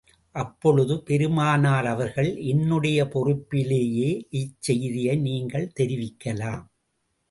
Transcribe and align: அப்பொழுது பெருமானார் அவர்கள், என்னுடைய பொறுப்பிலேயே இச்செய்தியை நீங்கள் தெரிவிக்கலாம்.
அப்பொழுது 0.35 0.95
பெருமானார் 1.03 1.85
அவர்கள், 1.85 2.31
என்னுடைய 2.45 3.05
பொறுப்பிலேயே 3.13 4.11
இச்செய்தியை 4.41 5.15
நீங்கள் 5.21 5.73
தெரிவிக்கலாம். 5.79 6.63